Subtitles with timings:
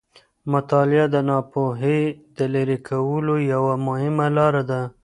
[0.51, 2.01] مطالعه د ناپوهي
[2.37, 4.81] د لیرې کولو یوه مهمه لاره ده.